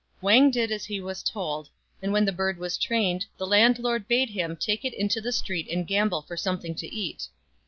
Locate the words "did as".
0.49-0.85